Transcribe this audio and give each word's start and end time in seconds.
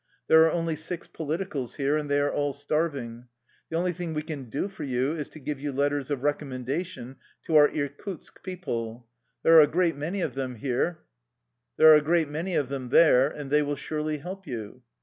There 0.27 0.43
are 0.45 0.51
only 0.51 0.75
six 0.75 1.07
politicals 1.07 1.75
here, 1.75 1.95
and 1.95 2.09
they 2.09 2.19
are 2.19 2.33
all 2.33 2.53
starving. 2.53 3.27
The 3.69 3.77
only 3.77 3.93
thing 3.93 4.15
we 4.15 4.23
can 4.23 4.45
do 4.49 4.67
for 4.67 4.81
you 4.83 5.15
is 5.15 5.29
to 5.29 5.39
give 5.39 5.61
you 5.61 5.71
letters 5.71 6.09
of 6.09 6.21
recom 6.21 6.65
mendation 6.65 7.17
to 7.43 7.55
our 7.55 7.69
Irkutsk 7.69 8.41
people. 8.41 9.05
There 9.43 9.55
are 9.57 9.61
a 9.61 9.67
great 9.67 9.95
many 9.95 10.21
of 10.21 10.33
them 10.33 10.57
there, 11.77 13.27
and 13.29 13.51
they 13.51 13.61
will 13.61 13.75
surely 13.75 14.17
help 14.17 14.47
you." 14.47 14.81